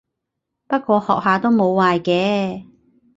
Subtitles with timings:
[0.65, 2.65] 不過學下都冇壞嘅